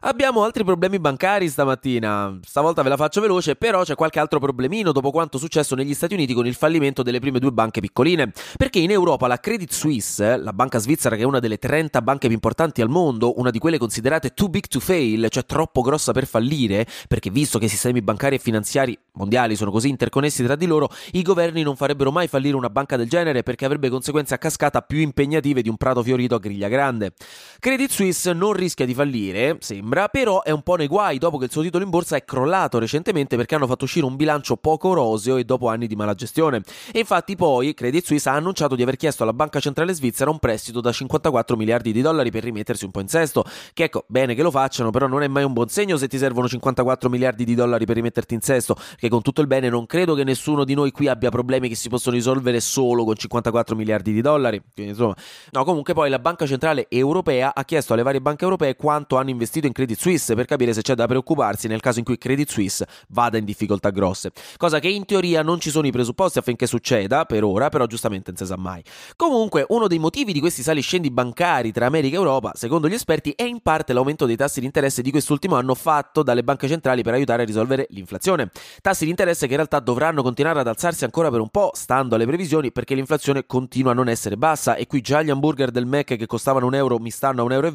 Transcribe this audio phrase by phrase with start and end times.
[0.00, 2.38] Abbiamo altri problemi bancari stamattina.
[2.44, 6.12] Stavolta ve la faccio veloce, però c'è qualche altro problemino dopo quanto successo negli Stati
[6.12, 8.30] Uniti con il fallimento delle prime due banche piccoline.
[8.58, 12.26] Perché in Europa la Credit Suisse, la banca svizzera che è una delle 30 banche
[12.26, 16.12] più importanti al mondo, una di quelle considerate too big to fail, cioè troppo grossa
[16.12, 20.56] per fallire, perché visto che i sistemi bancari e finanziari mondiali sono così interconnessi tra
[20.56, 24.34] di loro, i governi non farebbero mai fallire una banca del genere perché avrebbe conseguenze
[24.34, 27.14] a cascata più impegnative di un prato fiorito a griglia grande.
[27.58, 31.38] Credit Suisse non rischia di fallire, sembra sembra, però è un po' nei guai dopo
[31.38, 34.56] che il suo titolo in borsa è crollato recentemente perché hanno fatto uscire un bilancio
[34.56, 36.62] poco roseo e dopo anni di mala gestione.
[36.92, 40.40] E infatti poi Credit Suisse ha annunciato di aver chiesto alla Banca Centrale Svizzera un
[40.40, 44.34] prestito da 54 miliardi di dollari per rimettersi un po' in sesto, che ecco, bene
[44.34, 47.44] che lo facciano, però non è mai un buon segno se ti servono 54 miliardi
[47.44, 50.64] di dollari per rimetterti in sesto, che con tutto il bene non credo che nessuno
[50.64, 54.60] di noi qui abbia problemi che si possono risolvere solo con 54 miliardi di dollari.
[54.74, 55.14] Quindi insomma,
[55.52, 59.30] no, comunque poi la Banca Centrale Europea ha chiesto alle varie banche europee quanto hanno
[59.30, 62.48] investito in Credit Suisse per capire se c'è da preoccuparsi nel caso in cui Credit
[62.48, 64.32] Suisse vada in difficoltà grosse.
[64.56, 68.30] Cosa che in teoria non ci sono i presupposti affinché succeda per ora, però giustamente
[68.30, 68.82] non si sa mai.
[69.16, 73.34] Comunque, uno dei motivi di questi saliscendi bancari tra America e Europa, secondo gli esperti,
[73.36, 77.02] è in parte l'aumento dei tassi di interesse di quest'ultimo anno fatto dalle banche centrali
[77.02, 78.50] per aiutare a risolvere l'inflazione.
[78.80, 82.14] Tassi di interesse che in realtà dovranno continuare ad alzarsi ancora per un po', stando
[82.14, 85.84] alle previsioni, perché l'inflazione continua a non essere bassa e qui già gli hamburger del
[85.84, 87.72] Mac che costavano un euro mi stanno a 1,20 euro,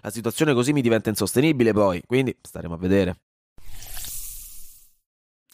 [0.00, 3.16] la situazione così mi diventa insostenibile disponibile poi, quindi staremo a vedere.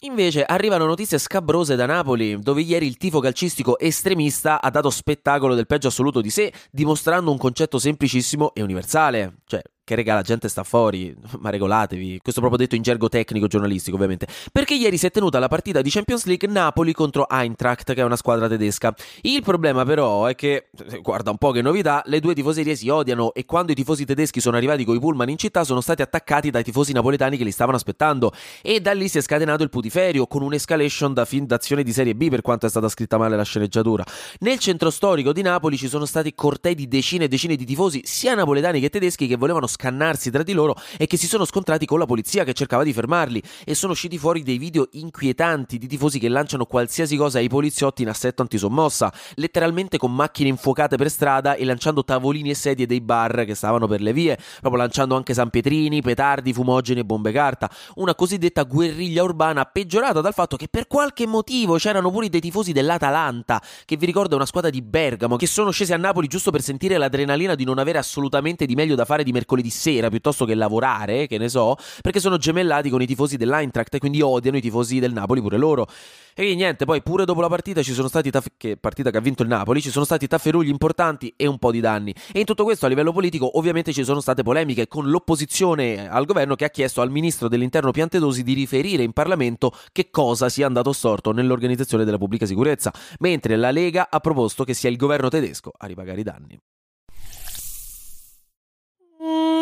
[0.03, 5.53] Invece arrivano notizie scabrose da Napoli, dove ieri il tifo calcistico estremista ha dato spettacolo
[5.53, 9.35] del peggio assoluto di sé, dimostrando un concetto semplicissimo e universale.
[9.45, 12.19] Cioè, che rega la gente sta fuori, ma regolatevi.
[12.21, 14.27] Questo proprio detto in gergo tecnico giornalistico, ovviamente.
[14.51, 18.03] Perché ieri si è tenuta la partita di Champions League Napoli contro Eintracht, che è
[18.03, 18.93] una squadra tedesca.
[19.21, 20.69] Il problema però è che,
[21.01, 24.39] guarda un po' che novità, le due tifoserie si odiano e quando i tifosi tedeschi
[24.39, 27.51] sono arrivati con i pullman in città sono stati attaccati dai tifosi napoletani che li
[27.51, 28.31] stavano aspettando
[28.61, 32.15] e da lì si è scatenato il putiferio con un'escalation da film d'azione di serie
[32.15, 34.03] B per quanto è stata scritta male la sceneggiatura.
[34.39, 38.01] Nel centro storico di Napoli ci sono stati cortei di decine e decine di tifosi,
[38.03, 41.85] sia napoletani che tedeschi, che volevano scannarsi tra di loro e che si sono scontrati
[41.85, 43.41] con la polizia che cercava di fermarli.
[43.65, 48.01] E sono usciti fuori dei video inquietanti di tifosi che lanciano qualsiasi cosa ai poliziotti
[48.03, 53.01] in assetto antisommossa, letteralmente con macchine infuocate per strada e lanciando tavolini e sedie dei
[53.01, 57.69] bar che stavano per le vie, proprio lanciando anche sanpietrini, petardi, fumogeni e bombe carta,
[57.95, 62.71] una cosiddetta guerriglia urbana peggiorata dal fatto che per qualche motivo c'erano pure dei tifosi
[62.71, 66.51] dell'Atalanta, che vi ricordo è una squadra di Bergamo, che sono scesi a Napoli giusto
[66.51, 70.45] per sentire l'adrenalina di non avere assolutamente di meglio da fare di mercoledì sera piuttosto
[70.45, 74.57] che lavorare, che ne so, perché sono gemellati con i tifosi dell'Eintracht e quindi odiano
[74.57, 75.87] i tifosi del Napoli pure loro.
[76.33, 79.21] E niente, poi pure dopo la partita ci sono stati taff- che partita che ha
[79.21, 82.15] vinto il Napoli, ci sono stati tafferugli importanti e un po' di danni.
[82.31, 86.25] E in tutto questo a livello politico ovviamente ci sono state polemiche con l'opposizione al
[86.25, 90.67] governo che ha chiesto al ministro dell'Interno Piantedosi di riferire in Parlamento che cosa sia
[90.67, 95.27] andato storto nell'organizzazione della pubblica sicurezza, mentre la Lega ha proposto che sia il governo
[95.27, 96.59] tedesco a ripagare i danni.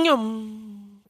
[0.09, 0.59] 嗯。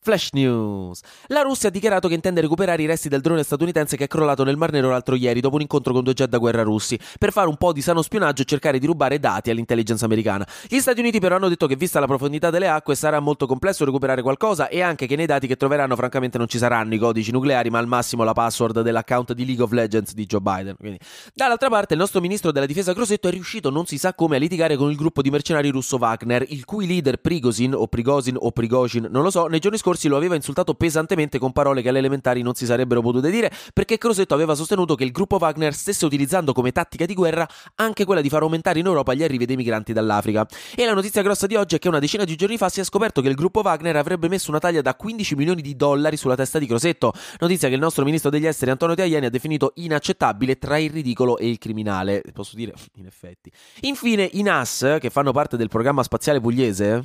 [0.10, 1.02] Flash News.
[1.28, 4.44] La Russia ha dichiarato che intende recuperare i resti del drone statunitense che è crollato
[4.44, 7.32] nel Mar Nero l'altro ieri dopo un incontro con due jet da guerra russi, per
[7.32, 10.48] fare un po' di sano spionaggio e cercare di rubare dati all'intelligence americana.
[10.68, 13.86] Gli Stati Uniti però hanno detto che vista la profondità delle acque sarà molto complesso
[13.86, 17.32] recuperare qualcosa e anche che nei dati che troveranno francamente non ci saranno i codici
[17.32, 20.76] nucleari, ma al massimo la password dell'account di League of Legends di Joe Biden.
[20.76, 20.98] Quindi,
[21.36, 24.40] dall'altra parte il nostro ministro della difesa Crosetto è riuscito non si sa come a
[24.40, 28.50] litigare con il gruppo di mercenari russo Wagner, il cui leader Prigozhin o Prigozhin o
[28.50, 32.00] Prigozhin, non lo so, nei giorni scorsi lo aveva insultato pesantemente con parole che alle
[32.00, 36.06] elementari non si sarebbero potute dire perché Crosetto aveva sostenuto che il gruppo Wagner stesse
[36.06, 39.56] utilizzando come tattica di guerra anche quella di far aumentare in Europa gli arrivi dei
[39.56, 40.48] migranti dall'Africa.
[40.76, 42.84] E la notizia grossa di oggi è che una decina di giorni fa si è
[42.84, 46.36] scoperto che il gruppo Wagner avrebbe messo una taglia da 15 milioni di dollari sulla
[46.36, 50.58] testa di Crosetto, notizia che il nostro ministro degli esteri Antonio Tajani ha definito inaccettabile
[50.58, 53.52] tra il ridicolo e il criminale, posso dire in effetti.
[53.82, 57.04] Infine i NAS, che fanno parte del programma spaziale pugliese,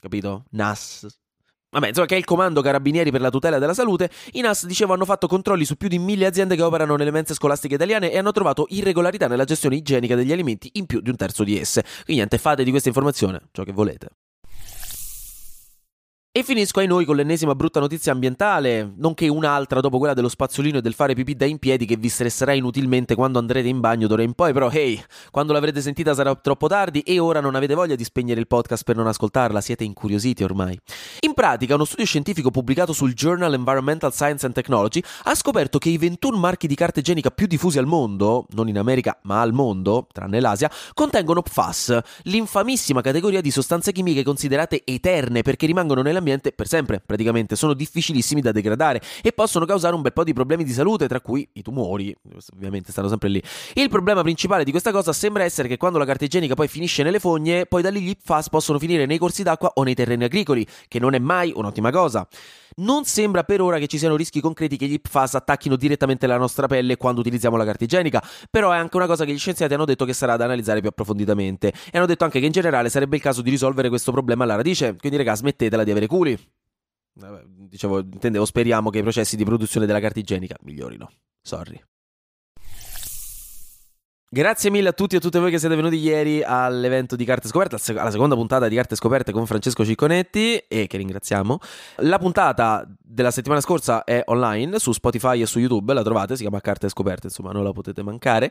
[0.00, 0.44] capito?
[0.50, 1.06] NAS,
[1.68, 4.92] Vabbè, insomma, che è il comando carabinieri per la tutela della salute, i NAS, dicevo,
[4.92, 8.18] hanno fatto controlli su più di mille aziende che operano nelle mense scolastiche italiane e
[8.18, 11.82] hanno trovato irregolarità nella gestione igienica degli alimenti in più di un terzo di esse.
[11.82, 14.08] Quindi niente, fate di questa informazione ciò che volete.
[16.36, 20.76] E finisco ai noi con l'ennesima brutta notizia ambientale, nonché un'altra dopo quella dello spazzolino
[20.76, 24.06] e del fare pipì da in piedi che vi stresserà inutilmente quando andrete in bagno
[24.06, 27.72] d'ora in poi, però hey, quando l'avrete sentita sarà troppo tardi e ora non avete
[27.72, 30.78] voglia di spegnere il podcast per non ascoltarla, siete incuriositi ormai.
[31.20, 35.88] In pratica, uno studio scientifico pubblicato sul Journal Environmental Science and Technology ha scoperto che
[35.88, 39.54] i 21 marchi di carta igienica più diffusi al mondo, non in America ma al
[39.54, 46.24] mondo, tranne l'Asia, contengono PFAS, l'infamissima categoria di sostanze chimiche considerate eterne perché rimangono nell'ambiente
[46.26, 50.32] nell'ambiente per sempre, praticamente, sono difficilissimi da degradare e possono causare un bel po' di
[50.32, 52.14] problemi di salute, tra cui i tumori,
[52.54, 53.42] ovviamente stanno sempre lì.
[53.74, 57.02] Il problema principale di questa cosa sembra essere che quando la carta igienica poi finisce
[57.02, 60.24] nelle fogne, poi da lì gli PFAS possono finire nei corsi d'acqua o nei terreni
[60.24, 62.26] agricoli, che non è mai un'ottima cosa.
[62.78, 66.36] Non sembra per ora che ci siano rischi concreti che gli PFAS attacchino direttamente la
[66.36, 69.72] nostra pelle quando utilizziamo la carta igienica, però è anche una cosa che gli scienziati
[69.72, 72.90] hanno detto che sarà da analizzare più approfonditamente e hanno detto anche che in generale
[72.90, 76.38] sarebbe il caso di risolvere questo problema alla radice, quindi raga smettetela di avere culi.
[77.46, 81.10] Dicevo, intendevo, speriamo che i processi di produzione della carta igienica migliorino.
[81.40, 81.82] Sorry.
[84.28, 87.46] Grazie mille a tutti e a tutte voi che siete venuti ieri all'evento di Carte
[87.46, 91.58] Scoperte, alla seconda puntata di Carte Scoperte con Francesco Cicconetti e che ringraziamo.
[91.98, 96.42] La puntata della settimana scorsa è online su Spotify e su YouTube, la trovate, si
[96.42, 98.50] chiama Carte Scoperte, insomma non la potete mancare.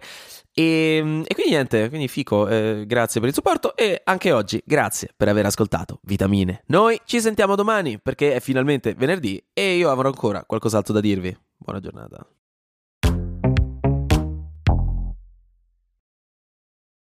[0.54, 5.10] E, e quindi niente, quindi Fico, eh, grazie per il supporto e anche oggi grazie
[5.14, 6.64] per aver ascoltato Vitamine.
[6.68, 11.38] Noi ci sentiamo domani perché è finalmente venerdì e io avrò ancora qualcos'altro da dirvi.
[11.58, 12.26] Buona giornata.